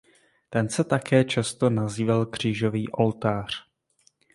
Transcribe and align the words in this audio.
Ten 0.49 0.69
se 0.69 0.83
také 0.83 1.23
často 1.23 1.69
nazýval 1.69 2.25
křížový 2.25 2.89
oltář. 2.89 3.51